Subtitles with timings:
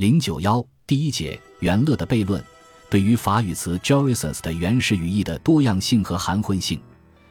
[0.00, 2.42] 零九幺第一节元乐的悖论，
[2.88, 6.80] 对于法语词 jouissance 的原始语义的多样性和含混性，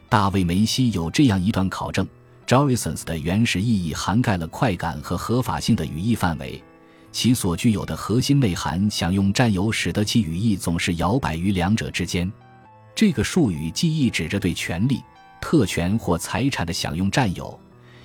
[0.08, 2.08] 大卫梅西有这样一段考证
[2.46, 6.64] ：jouissance 的原始意义涵盖了快感和合法性的语义范围，
[7.12, 12.32] 其所具有的核心内涵享用占有，使得其语义总是摇摆于两者之间。
[12.94, 15.02] 这个术语既意指着对权利、
[15.42, 17.60] 特权或财产的享用占有，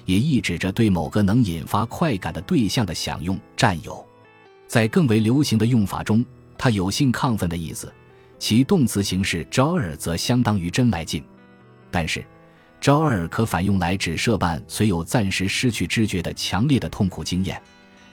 [0.07, 4.03] 也意指着对某个能引发快感的对象的享用占有。
[4.75, 6.27] 在更为流行的用法中，
[6.59, 7.95] 它有性亢奋的意思，
[8.41, 11.23] 其动词形式 joy 则相当于真来劲。
[11.93, 12.25] 但是
[12.81, 17.63] ，joy 可反用来指涉伴虽有暂时失去知觉的强烈的痛苦经验。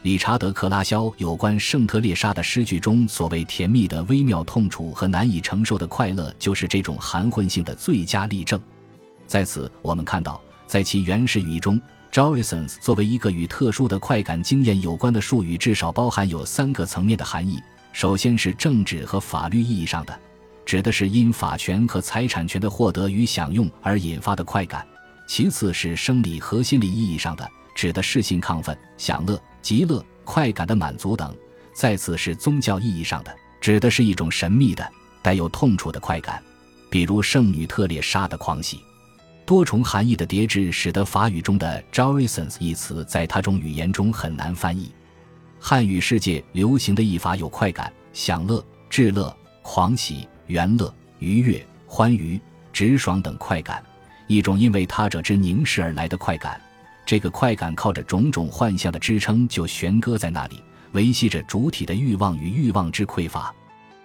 [0.04, 8.62] 理查德·克拉肖有关圣特列莎的诗句中所谓甜蜜的微妙痛楚和难以承受的快乐，就是这种含混性的最佳例证。
[9.26, 11.82] 在此，我们看到，在其原始语义中。
[12.12, 17.58] Jouissance 作为一个与特殊的快感经验有关的术语，至少包含有三个层面的含义。
[17.94, 20.20] 首先是政治和法律意义上的，
[20.66, 24.82] 指的是因法权和财产权的获得与享用而引发的快感；
[25.26, 31.30] 其次是生理和心理意义上的，指的是性亢奋、享乐、极乐、快感的满足等；
[31.74, 34.86] 再次是宗教意义上的，指的是一种神秘的、
[35.22, 36.44] 带有痛楚的快感，
[36.90, 38.82] 比如圣女特列莎的狂喜。
[39.46, 44.92] 多重含义的叠置，使得法语中的 jouissance 一词在他种语言中很难翻译。
[45.60, 52.40] 汉语世界流行的译法有快感、享乐、至乐、狂喜、圆乐、愉悦、欢愉、
[52.72, 53.84] 直爽等快感，
[54.28, 56.60] 一种因为他者之凝视而来的快感。
[57.06, 63.54] 这个快感靠着种种幻象的支撑，就悬搁在那里，维系着主体的欲望与欲望之匮乏。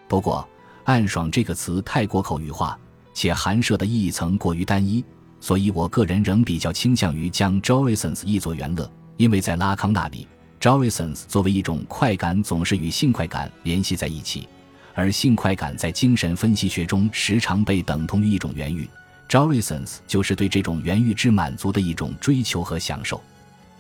[0.09, 0.47] 不过
[0.85, 2.77] ，“暗爽”这个词太过口语化，
[3.15, 5.05] 且含涉的意义层过于单一。
[5.47, 10.27] 所以，我个人仍比较倾向于将 jouissance 译作元乐，因为在拉康那里
[10.61, 14.49] ，jouissance 作为一种快感，总是与性快感联系在一起，
[14.93, 18.91] 而性快感在精神分析学中时常被等同于一种原欲
[19.29, 23.23] ，jouissance 就是对这种原欲之满足的一种追求和享受。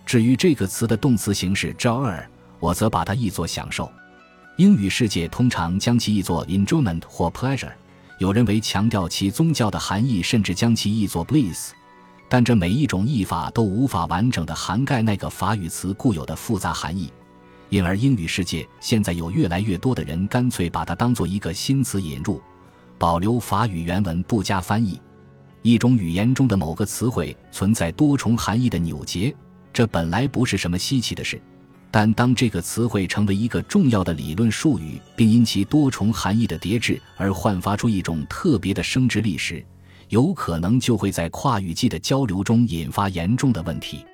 [0.04, 2.22] 至于这个词的动词形式 joy，
[2.60, 3.90] 我则把它译作享受。
[4.54, 7.72] 英语世界通常将其译作 enjoyment 或 pleasure。
[8.18, 11.72] 有人为强调其宗教的含义，甚至将其译作 bliss，
[12.30, 17.12] 但这每一种译法都无法完整的涵盖那个法语词固有的复杂含义，
[17.68, 22.40] 因而英语世界现在有越来越多的人干脆把它当做一个新词引入，
[22.96, 24.98] 保留法语原文不加翻译。
[25.60, 29.34] 一种语言中的某个词汇存在多重含义的扭结，
[29.74, 31.38] 这本来不是什么稀奇的事。
[31.98, 39.64] 但当这个词汇成为一个重要的理论术语，并因其多重含义的叠置而焕发出一种特别的生殖力时，
[40.10, 44.04] 有可能就会在跨语际的交流中引发严重的问题。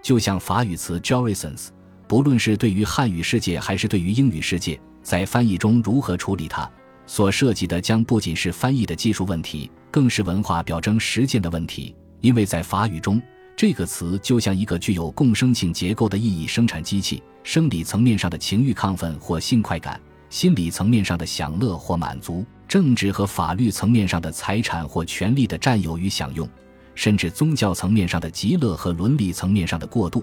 [0.00, 1.68] 就像法语词 jouissance，
[2.06, 6.66] 不论是对于汉语世界还是对于英语世界，在翻译中如何处理它，
[7.06, 13.20] 所涉及的将不仅是翻译的技术问题，更是文化表征实践的问题，因为在法语中。
[13.58, 26.48] 这个词就像一个具有共生性结构的意义生产机器，生理层面上的情欲亢奋或性快感，心理层面上的享乐或满足，政治和法律层面上的财产或权利的占有与享用，
[26.94, 30.22] 甚至宗教层面上的极乐和伦理层面上的过渡，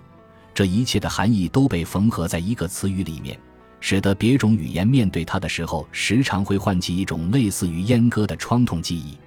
[0.54, 3.38] 这一切的含义都被缝合在一个词语里面，
[3.82, 9.18] 使得别种语言面对它的时候，时常会唤起一种类似于阉割的创痛记忆。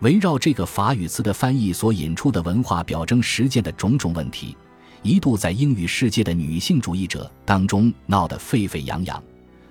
[0.00, 4.56] 围绕这个法语词的翻译所引出的文化表征实践的种种问题，
[5.02, 9.22] 一度在英语世界的女性主义者当中闹得沸沸扬扬，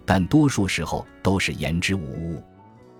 [0.06, 2.42] 但多数时候都是言之无物。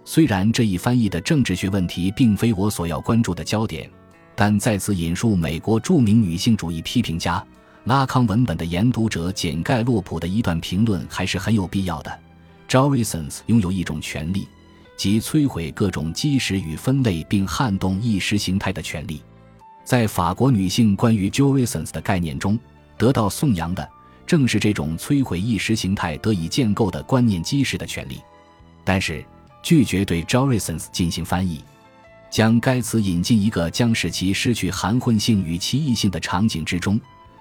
[0.06, 3.90] 虽然这一翻译的政治学问题并非我所要关注的焦点，
[4.36, 7.44] 但再次引述美国著名女性主义批评家
[7.86, 12.20] 拉康文本的研读者简盖洛普的一段评论还是很有必要的。
[12.68, 14.48] Jouissance 拥有一种权利。
[14.96, 19.22] 及摧毁各种基石与分类并撼动意识形态的权利，
[19.84, 22.58] 在法国女性关于 jouissance 的概念中，
[22.98, 23.88] 得到颂扬的
[24.26, 28.22] 正是这种摧毁意识形态得以建构的观念基石的权利。
[28.84, 29.24] 但是，
[29.62, 31.64] 拒绝对 jouissance 进行翻译，
[32.30, 37.00] 将该词引进一个将使其失去含混性与奇异性的场景之中，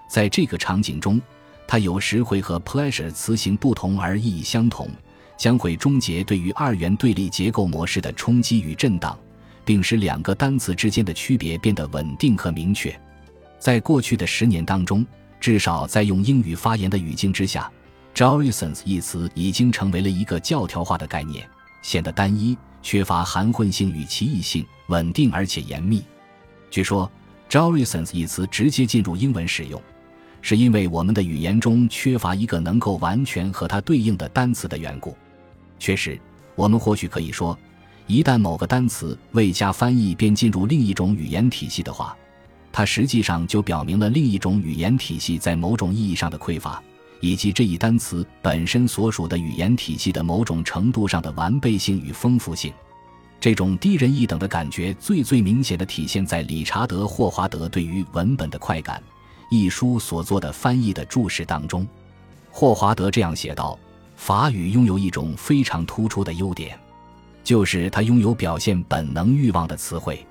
[0.09, 1.21] 在这个场景中，
[1.67, 4.89] 它有时会和 pleasure 词形不同而意义相同。
[5.43, 9.19] 将会终结对于二元对立结构模式的冲击与震荡，
[9.65, 12.97] 并使两个单词之间的区别变得稳定和明确。
[13.59, 15.05] 在过去的十年当中，
[15.41, 17.69] 至少在用英语发言的语境之下
[18.15, 21.45] ，“Jorisons” 一词已经成为了一个教条化的概念，
[21.83, 26.05] 显得单一、缺乏含混性与歧义性，稳定而且严密。
[26.71, 27.11] 据说
[27.51, 29.83] ，“Jorisons” 一词直接进入英文使用，
[30.41, 35.17] 是因为我们的语言中缺乏一个能够完全和它对应的单词的缘故。
[35.83, 36.17] 确实，
[36.55, 37.59] 我们或许可以说，
[38.07, 42.17] 一旦某个单词未加翻译便进入另一种语言体系的话，
[42.71, 46.81] 它实际上就表明了另一种语言体系在某种意义上的匮乏，
[47.19, 52.73] 以及这一单词本身所属的语言体系的某种程度上的完备性与丰富性。
[53.41, 59.03] 这种低人一等的感觉最最明显的体现在理查德·霍华德对于文本的快感。
[59.51, 61.85] 一书所做的翻译的注释当中，
[62.53, 63.77] 霍华德这样写道
[64.25, 66.79] ：“法语拥有一种非常突出的优点，
[67.43, 70.25] 就是它拥有表现本能欲望的词汇，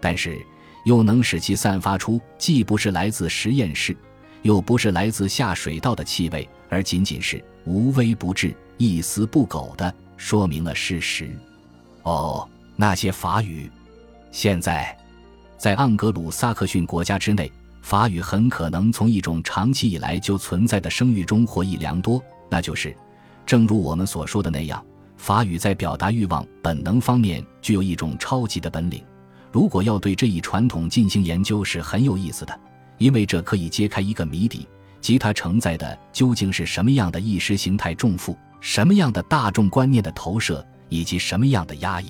[0.00, 0.44] 但是
[0.84, 3.96] 又能使其散发出既不是来自实验室，
[4.42, 11.30] 又不是来自下水道的气味，而仅仅是无微不至、一丝不苟的说明了事实。”
[12.02, 12.44] 哦，
[12.74, 13.70] 那些法语，
[14.32, 14.98] 现在
[15.56, 17.48] 在盎格鲁撒克逊国家之内。
[17.82, 22.20] 法语很可能从一种长期以来就存在的声誉中获益良多，
[22.50, 22.94] 那就是，
[23.48, 24.84] 正如我们所说的那样，
[25.16, 29.02] 法语在表达欲望本能方面具有一种超级的本领。
[29.50, 32.60] 如果要对这一传统进行研究是很有意思的，
[32.98, 34.68] 因为这可以揭开一个谜底，
[35.00, 42.08] 即它承载的究竟是什么样的意识形态重负、什么样的大众观念的投射以及什么样的压抑。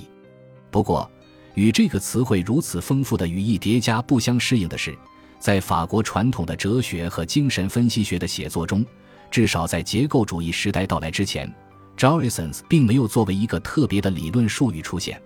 [0.72, 1.08] 不过，
[1.54, 4.92] 与这个词汇如此丰富的语义叠加不相适应的是。
[5.38, 8.84] 在法国传统的哲学和精神分析学的写作中，
[9.30, 11.52] 至少在结构主义时代到来之前
[11.96, 15.20] j o r i s o n s 并没有作为一个特别的理论术语出现。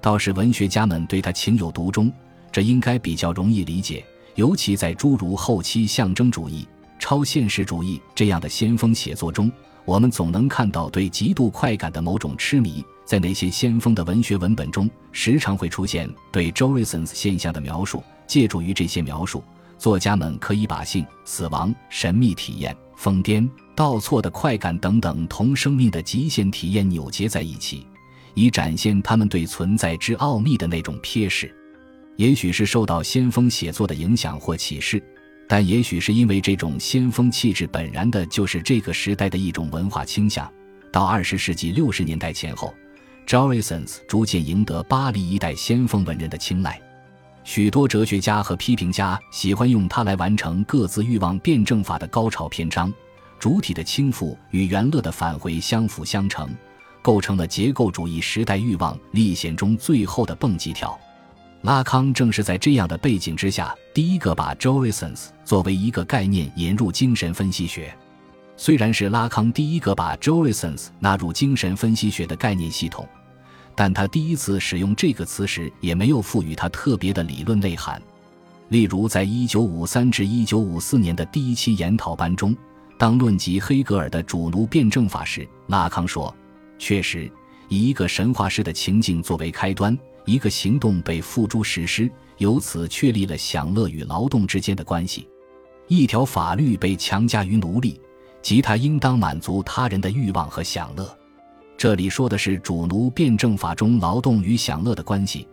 [0.00, 2.12] 倒是文学家们对他情有独钟，
[2.52, 4.04] 这应该比较容易理解。
[4.34, 6.66] 尤其在诸如后期象征主义、
[6.98, 9.50] 超现实主义这样的先锋写作中，
[9.84, 12.84] 我们总能看到对极度快感的某种痴迷。
[13.04, 18.02] 在那些先锋的文学文本中，时常会出现对 j o r i s o n s 现象的描述。
[18.26, 19.40] 借助于这些描述，
[19.78, 27.86] 作家们可以把性、死亡、神秘体验、疯癫、倒错的快感等等同生命的极限体验扭结在一起，
[28.34, 31.54] 以展现他们对存在之奥秘的那种瞥视。
[32.16, 35.02] 也许是受到先锋写作的影响或启示，
[35.46, 40.50] 但也许是因为这种先锋气质本然的就是这个时代的一种文化倾向。
[40.90, 42.72] 到二十世纪六十年代前后
[43.26, 46.80] j o r i s o n s 逐渐赢得巴黎一代先锋文人的青睐。
[47.46, 52.92] 许多哲学家和批评家喜欢用它来完成各自欲望辩证法的高潮篇章，
[53.38, 56.52] 主体的倾覆与原乐的返回相辅相成，
[57.00, 60.98] 构成了结构主义时代欲望历险中最后的蹦极跳。
[61.62, 67.96] 拉康正是在这样的背景之下，第一个把 j o r i s o n s 作为一个概念引入精神分析学。
[68.56, 73.08] 虽然是拉康第一个把 j o r i s o n s 纳入精神分析学的概念系统。
[73.76, 78.02] 但他第一次使用这个词时，也没有赋予它特别的理论内涵。
[78.70, 82.56] 例如，在1953至1954年的第一期研讨班中，
[82.98, 86.34] 当论及黑格尔的主奴辩证法时，拉康说
[86.78, 87.30] ：“确实，
[87.68, 95.28] 以一个神话式的情境作为开端，一个行动被付诸实施，由此确立了享乐与劳动之间的关系。
[95.86, 98.00] 一条法律被强加于奴隶，
[98.40, 101.14] 即他应当满足他人的欲望和享乐。”
[101.78, 105.46] 这里说的是主奴辩证法中劳动与享乐的关系，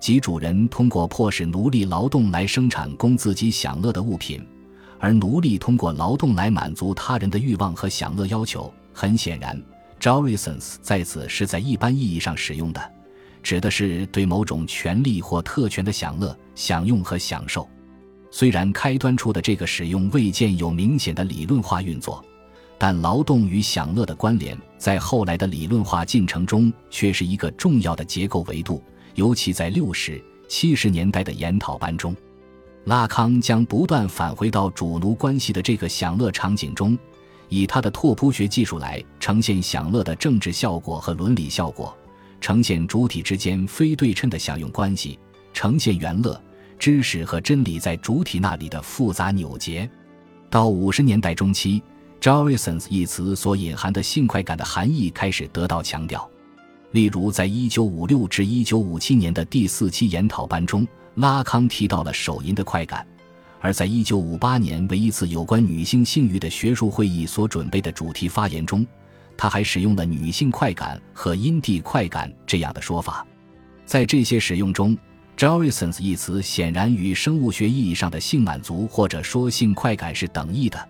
[0.00, 4.44] 即主人通过迫使奴隶劳动来生产供自己享乐的物品，
[4.98, 8.72] 而奴隶通过劳动来满足他人的欲望和享乐要求。
[8.92, 9.56] 很显然
[10.00, 12.92] j o r i s o n s 在此是在一般意义上使用的，
[13.40, 17.68] 指的是对某种权利或特权的享乐、享用和享受。
[18.32, 22.24] 虽然开端处的这个使用未见有明显的理论化运作。
[22.78, 28.80] 但劳动与享乐的关联，在后来的理论化进程中却是一个重要的结构维度。
[29.16, 32.14] 尤其在六十、七十年代的研讨班中，
[32.84, 36.96] 拉康将不断返回到主奴关系的这个享乐场景中，
[37.48, 41.92] 以他的拓扑学技术来呈现享乐的政治效果和伦理效果，
[42.40, 45.18] 呈现主体之间非对称的享用关系，
[45.52, 46.40] 呈现元乐、
[46.78, 49.90] 知识和真理在主体那里的复杂扭结。
[50.48, 51.82] 到五十年代中期。
[52.20, 56.28] J o r i s o n s 一词所隐含的性快感的含义开始得到强调，
[56.90, 63.06] 例如，在1956至1957年的第四期研讨班中，拉康提到了手淫的快感；
[63.60, 68.84] 而在1958年为一次有关女性性欲的学术会议所准备的主题发言中，
[69.36, 73.24] 他还使用了“女性快感”和“阴蒂快感”这样的说法。
[73.86, 74.98] 在这些使用中
[75.36, 80.88] j o r i s o n s 一词显然与生物学意义上的性满足或者说性快感是等义的。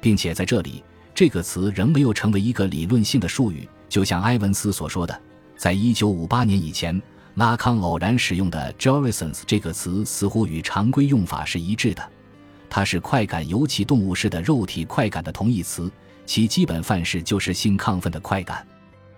[0.00, 0.82] 并且在这里，
[1.14, 3.68] 这个词仍没有成为一个理论性的术语。
[3.88, 5.20] 就像埃文斯所说的，
[5.56, 7.00] 在一九五八年以前，
[7.34, 12.02] 拉康偶然使用的 j o r i s o n s 这个词似乎与常规用法是一致的，
[12.68, 15.90] 它是快感尤其动物式的肉体快感的同义词，
[16.24, 18.66] 其基本范式就是性亢奋的快感。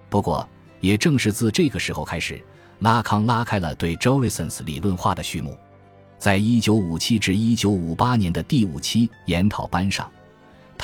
[0.09, 0.49] 不过，
[0.81, 2.43] 也正是自这个时候开始，
[2.81, 5.57] 拉康拉开了对 jouissance 理论化的序幕。
[6.19, 10.11] 在一九五七至一九五八年的第五期研讨班上，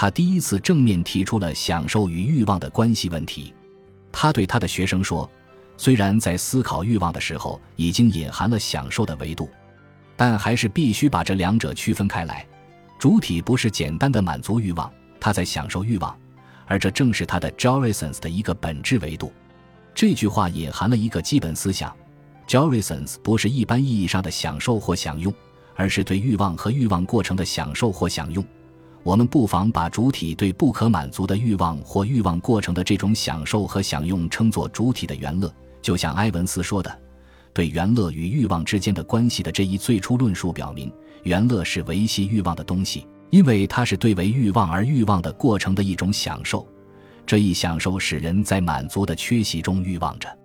[0.00, 3.52] 他第一次正面提出了享受与欲望的关系问题。
[4.12, 5.28] 他对他的学生说
[5.76, 9.50] ：“虽然在思考欲望的时候已经隐含了享受的维度，
[10.16, 12.46] 但还是必须把这两者区分开来。
[12.96, 14.88] 主体不是简单的满足欲望，
[15.18, 16.16] 他在享受欲望。”
[16.64, 19.32] 而这正是他的 jouissance 的一个本质维度。
[19.96, 21.92] 这句话隐含了一个基本思想
[22.46, 25.34] ：jouissance 不是一般意义上的享受或享用，
[25.74, 28.46] 而是对欲望和欲望过程的享受或享用。
[29.02, 35.52] 我们不妨把主体对不可满足的欲望或欲望过程的这种享受和享用称作主体的原乐。
[35.80, 36.98] 就像埃文斯说的
[37.54, 46.66] ：“对原乐与欲望之间的关系的这一最初论述表明，原乐是维系欲望的东西。”因为它是对为欲望而欲望的过程的一种享受，
[47.26, 50.37] 这一享受使人在满足的缺席中欲望着。